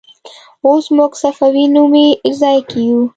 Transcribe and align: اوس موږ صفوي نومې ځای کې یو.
اوس 0.67 0.85
موږ 0.97 1.11
صفوي 1.21 1.65
نومې 1.75 2.07
ځای 2.39 2.57
کې 2.69 2.79
یو. 2.89 3.01